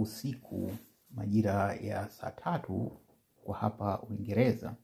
[0.00, 0.72] usiku
[1.10, 2.92] majira ya saa tatu
[3.44, 4.76] kwa hapa Uingereza,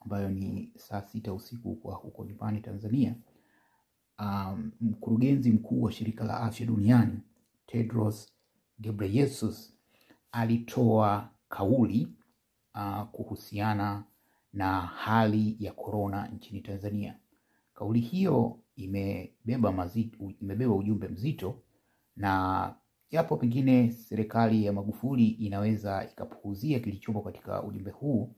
[0.00, 3.14] ambayo ni saa sita usiku kwa huko nyumbani Tanzania.
[4.18, 7.20] Um, mkurugenzi mkuu wa shirika la afya duniani
[7.66, 8.32] Tedros
[8.80, 9.74] Ghebreyesus
[10.32, 12.08] alitoa kauli
[12.74, 14.04] uh, kuhusiana
[14.52, 17.18] na hali ya korona nchini Tanzania.
[17.74, 21.62] Kauli hiyo imebeba mazito, imebeba ujumbe mzito
[22.16, 22.74] na
[23.14, 28.34] japo pengine serikali ya Magufuli inaweza ikapuuzia kilichopo katika ujumbe huu,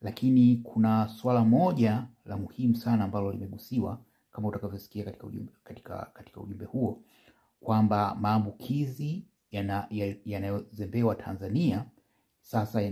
[0.00, 4.00] lakini kuna swala moja la muhimu sana ambalo limegusiwa
[4.32, 7.02] kama utakavyosikia katika ujumbe, katika, katika ujumbe huo
[7.60, 9.24] kwamba maambukizi
[10.24, 11.84] yanayozembewa yana Tanzania
[12.40, 12.82] sasa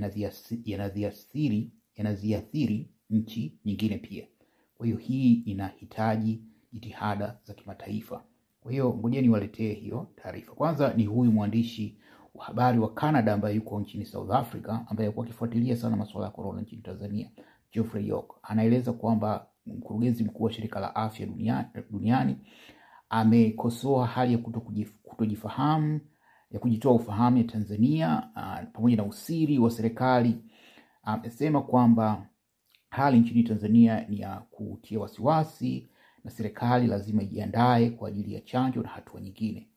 [0.64, 4.26] yanaziathiri yanaziathiri nchi nyingine pia.
[4.74, 8.24] Kwa hiyo hii inahitaji jitihada za kimataifa.
[8.60, 10.52] Kwa hiyo ngoja niwaletee hiyo taarifa.
[10.52, 11.98] Kwanza ni huyu mwandishi
[12.34, 16.32] wa habari wa Canada ambaye yuko nchini South Africa ambaye alikuwa akifuatilia sana masuala ya
[16.32, 17.30] corona nchini Tanzania,
[17.72, 22.36] Geoffrey York anaeleza kwamba mkurugenzi mkuu wa shirika la afya duniani, duniani
[23.08, 24.38] amekosoa hali ya
[25.02, 26.00] kutojifahamu
[26.50, 30.38] ya kujitoa ufahamu ya Tanzania uh, pamoja na usiri wa serikali.
[31.02, 32.26] Amesema uh, kwamba
[32.90, 35.88] hali nchini Tanzania ni ya kutia wasiwasi
[36.24, 39.68] na serikali lazima ijiandae kwa ajili ya chanjo na hatua nyingine.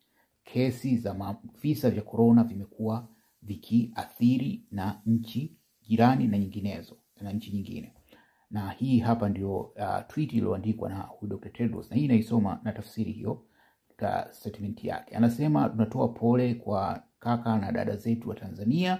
[0.43, 3.07] Kesi za visa vya korona vimekuwa
[3.41, 7.93] vikiathiri na nchi jirani na nyinginezo na nchi nyingine,
[8.51, 11.49] na hii hapa ndio uh, tweet iliyoandikwa na huyu Dr.
[11.49, 13.43] Tedros, na hii inaisoma na tafsiri hiyo
[13.95, 15.15] ka statement yake.
[15.15, 18.99] Anasema tunatoa pole kwa kaka na dada zetu wa Tanzania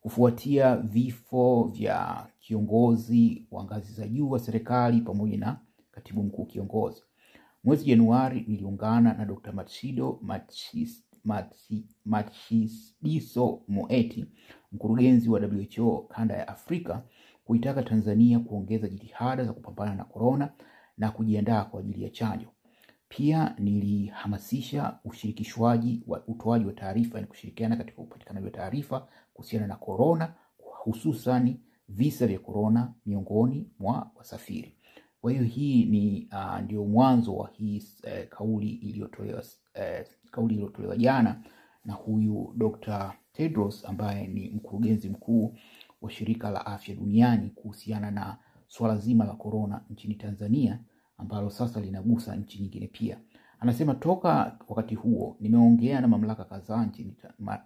[0.00, 5.58] kufuatia vifo vya kiongozi wa ngazi za juu wa serikali pamoja na
[5.94, 7.02] katibu mkuu kiongozi.
[7.64, 9.52] Mwezi Januari niliungana na Dr.
[9.52, 10.20] Matshidiso
[12.04, 14.26] Matshidiso Moeti,
[14.72, 17.02] mkurugenzi wa WHO kanda ya Afrika,
[17.44, 20.52] kuitaka Tanzania kuongeza jitihada za kupambana na korona
[20.98, 22.46] na kujiandaa kwa ajili ya chanjo.
[23.08, 29.76] Pia nilihamasisha ushirikishwaji wa utoaji wa taarifa, na kushirikiana katika upatikanaji wa taarifa kuhusiana na
[29.76, 34.76] korona, hususani visa vya korona miongoni mwa wasafiri.
[35.24, 40.96] Kwa hiyo hii ni uh, ndio mwanzo wa hii uh, kauli iliyotolewa uh, kauli iliyotolewa
[40.96, 41.40] jana
[41.84, 43.12] na huyu Dr.
[43.32, 45.54] Tedros ambaye ni mkurugenzi mkuu
[46.02, 48.36] wa shirika la afya duniani kuhusiana na
[48.66, 50.78] swala zima la korona nchini Tanzania
[51.18, 53.18] ambalo sasa linagusa nchi nyingine pia.
[53.60, 57.14] Anasema toka wakati huo nimeongea na mamlaka kadhaa nchini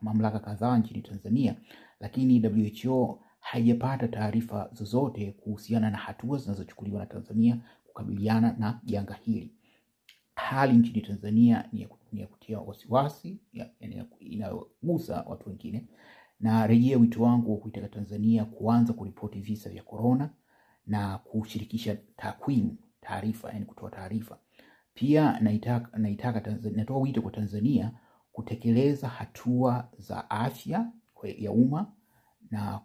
[0.03, 1.55] mamlaka nchini Tanzania,
[2.01, 3.21] lakini WHO
[3.51, 9.53] haijapata taarifa zozote kuhusiana na hatua zinazochukuliwa na Tanzania kukabiliana na janga hili.
[10.35, 11.81] Hali nchini Tanzania ni
[12.13, 13.39] ya kutia wasiwasi,
[14.21, 15.89] inayogusa watu wengine,
[16.41, 20.31] na rejea wito wangu wa kuitaka Tanzania kuanza kuripoti visa vya korona
[20.87, 24.39] na kushirikisha takwimu taarifa, yani kutoa taarifa.
[24.95, 27.93] Pia naitaka, natoa wito kwa Tanzania
[28.33, 30.91] kutekeleza hatua za afya
[31.39, 31.93] ya umma
[32.51, 32.81] na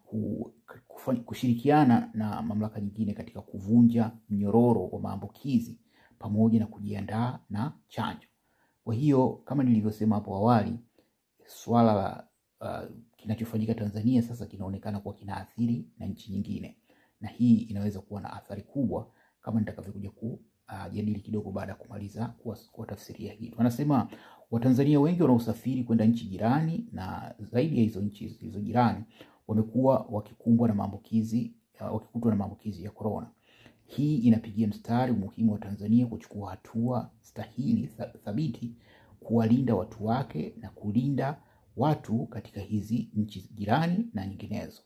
[1.26, 5.80] kushirikiana na mamlaka nyingine katika kuvunja mnyororo wa maambukizi
[6.20, 8.28] pamoja na kujiandaa na chanjo.
[8.84, 10.80] Kwa hiyo kama nilivyosema hapo awali,
[11.46, 12.28] swala la
[12.62, 16.78] uh, kinachofanyika Tanzania sasa kinaonekana kuwa kinaathiri na nchi nyingine,
[17.22, 22.34] na hii inaweza kuwa na athari kubwa kama nitakavyokuja kujadili uh, kidogo baada ya kumaliza
[22.72, 23.54] kuwatafsiria hii.
[23.58, 24.08] Wanasema
[24.52, 29.04] Watanzania wengi wanaosafiri kwenda nchi jirani na zaidi ya hizo nchi zilizo jirani
[29.48, 33.32] wamekuwa wakikumbwa na maambukizi uh, wakikutwa na maambukizi ya korona.
[33.86, 37.88] Hii inapigia mstari umuhimu wa Tanzania kuchukua hatua stahili
[38.26, 38.76] thabiti
[39.20, 41.42] kuwalinda watu wake na kulinda
[41.78, 44.82] watu katika hizi nchi jirani na nyinginezo.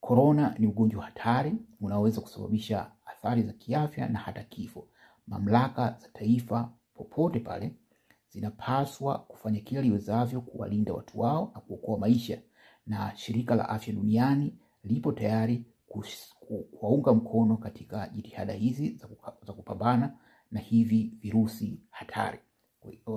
[0.00, 4.88] Korona ni ugonjwa hatari unaoweza kusababisha athari za kiafya na hata kifo.
[5.26, 7.74] Mamlaka za taifa popote pale
[8.28, 12.42] zinapaswa kufanya kila liwezavyo kuwalinda watu wao na kuokoa maisha,
[12.86, 14.54] na shirika la afya duniani
[14.84, 15.64] lipo tayari
[16.70, 19.00] kuwaunga mkono katika jitihada hizi
[19.46, 20.12] za kupambana
[20.50, 22.38] na hivi virusi hatari.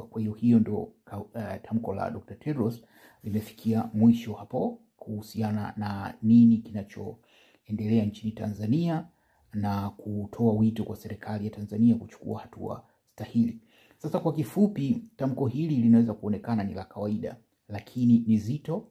[0.10, 1.31] Kwa hiyo hiyo ndo uh,
[1.63, 2.36] tamko la Dr.
[2.36, 2.83] Tedros
[3.24, 9.06] limefikia mwisho hapo kuhusiana na nini kinachoendelea nchini Tanzania
[9.54, 12.83] na kutoa wito kwa serikali ya Tanzania kuchukua hatua
[13.13, 13.60] stahili.
[13.98, 17.38] Sasa kwa kifupi, tamko hili linaweza kuonekana ni la kawaida,
[17.68, 18.88] lakini ni zito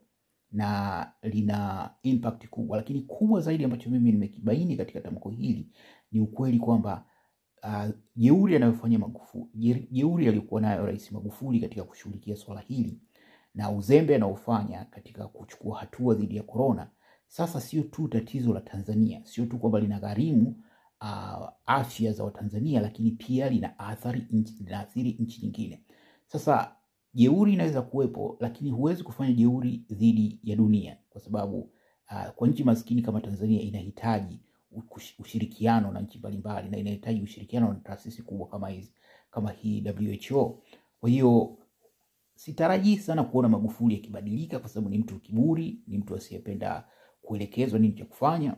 [0.53, 5.69] na lina impact kubwa, lakini kubwa zaidi ambacho mimi nimekibaini katika tamko hili
[6.13, 7.05] ni ukweli kwamba
[8.17, 13.01] jeuri uh, anayofanya Magufuli, jeuri aliyokuwa nayo Rais Magufuli katika kushughulikia swala hili
[13.55, 16.91] na uzembe anaofanya katika kuchukua hatua dhidi ya korona,
[17.27, 20.63] sasa sio tu tatizo la Tanzania, sio tu kwamba linagharimu
[21.01, 23.97] uh, afya za Watanzania, lakini pia lina
[24.61, 25.83] linaathiri nchi nyingine.
[26.27, 26.77] Sasa
[27.15, 31.59] jeuri inaweza kuwepo, lakini huwezi kufanya jeuri dhidi ya dunia, kwa sababu
[32.11, 34.41] uh, kwa nchi maskini kama Tanzania inahitaji
[35.19, 38.93] ushirikiano na nchi mbalimbali na inahitaji ushirikiano na taasisi kubwa kama hizi
[39.31, 39.85] kama hii
[40.31, 40.63] WHO.
[41.01, 41.59] Kwa hiyo
[42.35, 46.85] sitarajii sana kuona Magufuli akibadilika, kwa sababu ni mtu kiburi, ni mtu asiyependa
[47.23, 48.57] kuelekezwa nini cha kufanya,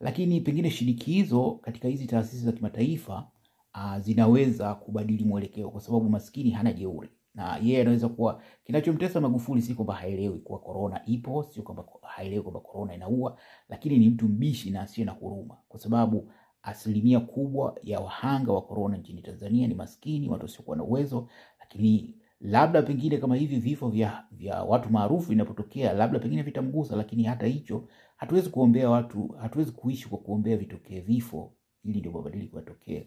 [0.00, 3.30] lakini pengine shinikizo katika hizi taasisi za kimataifa
[3.74, 7.08] uh, zinaweza kubadili mwelekeo, kwa sababu maskini hana jeuri
[7.38, 12.42] na yeye anaweza kuwa kinachomtesa Magufuli si kwamba haelewi kuwa korona ipo, sio kwamba haelewi
[12.42, 13.38] kwamba korona inaua,
[13.68, 16.30] lakini ni mtu mbishi na asiye na huruma, kwa sababu
[16.62, 21.28] asilimia kubwa ya wahanga wa korona nchini Tanzania ni maskini, watu wasiokuwa na uwezo.
[21.60, 27.22] Lakini labda pengine kama hivi vifo vya, vya watu maarufu vinapotokea, labda pengine vitamgusa, lakini
[27.24, 31.52] hata hicho hatuwezi kuombea watu, hatuwezi kuishi kwa kuombea vitokee vifo,
[31.84, 33.06] ili ndio mabadiliko yatokee,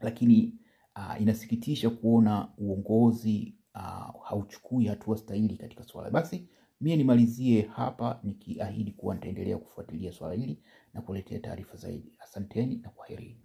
[0.00, 0.54] lakini
[1.00, 6.10] Uh, inasikitisha kuona uongozi uh, hauchukui hatua stahili katika swala.
[6.10, 6.48] Basi
[6.80, 10.58] mie nimalizie hapa nikiahidi kuwa nitaendelea kufuatilia swala hili
[10.94, 12.12] na kuletea taarifa zaidi.
[12.18, 13.40] Asanteni na kwaherini.